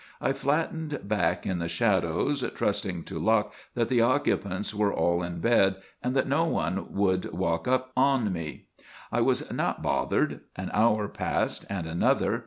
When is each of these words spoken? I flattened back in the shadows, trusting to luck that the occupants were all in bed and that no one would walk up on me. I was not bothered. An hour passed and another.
I 0.19 0.33
flattened 0.33 1.07
back 1.07 1.45
in 1.45 1.59
the 1.59 1.67
shadows, 1.67 2.43
trusting 2.55 3.03
to 3.03 3.19
luck 3.19 3.53
that 3.75 3.87
the 3.87 4.01
occupants 4.01 4.73
were 4.73 4.91
all 4.91 5.21
in 5.21 5.41
bed 5.41 5.75
and 6.01 6.15
that 6.15 6.27
no 6.27 6.45
one 6.45 6.87
would 6.95 7.25
walk 7.31 7.67
up 7.67 7.91
on 7.95 8.33
me. 8.33 8.65
I 9.11 9.21
was 9.21 9.51
not 9.51 9.83
bothered. 9.83 10.39
An 10.55 10.71
hour 10.73 11.07
passed 11.07 11.65
and 11.69 11.85
another. 11.85 12.39